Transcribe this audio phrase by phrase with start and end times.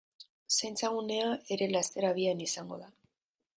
[0.55, 1.27] Zaintza gunea
[1.57, 2.93] ere laster abian izango da.